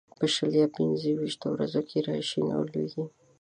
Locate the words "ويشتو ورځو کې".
1.15-1.97